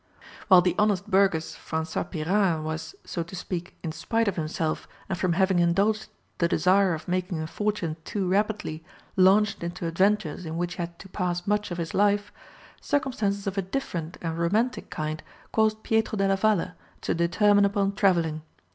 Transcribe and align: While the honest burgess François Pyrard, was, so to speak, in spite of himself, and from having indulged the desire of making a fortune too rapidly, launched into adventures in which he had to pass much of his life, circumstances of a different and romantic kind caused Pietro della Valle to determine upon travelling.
While 0.47 0.63
the 0.63 0.73
honest 0.79 1.11
burgess 1.11 1.55
François 1.55 2.09
Pyrard, 2.09 2.63
was, 2.63 2.95
so 3.05 3.21
to 3.21 3.35
speak, 3.35 3.77
in 3.83 3.91
spite 3.91 4.27
of 4.27 4.35
himself, 4.35 4.87
and 5.07 5.15
from 5.15 5.33
having 5.33 5.59
indulged 5.59 6.09
the 6.39 6.47
desire 6.47 6.95
of 6.95 7.07
making 7.07 7.39
a 7.39 7.45
fortune 7.45 7.95
too 8.03 8.27
rapidly, 8.27 8.83
launched 9.15 9.61
into 9.63 9.85
adventures 9.85 10.43
in 10.43 10.57
which 10.57 10.73
he 10.77 10.81
had 10.81 10.97
to 10.97 11.09
pass 11.09 11.45
much 11.45 11.69
of 11.69 11.77
his 11.77 11.93
life, 11.93 12.33
circumstances 12.81 13.45
of 13.45 13.59
a 13.59 13.61
different 13.61 14.17
and 14.23 14.39
romantic 14.39 14.89
kind 14.89 15.21
caused 15.51 15.83
Pietro 15.83 16.17
della 16.17 16.35
Valle 16.35 16.71
to 17.01 17.13
determine 17.13 17.63
upon 17.65 17.93
travelling. 17.93 18.41